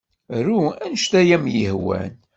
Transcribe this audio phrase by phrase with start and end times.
[0.45, 2.11] Ru anect ay am-yehwan.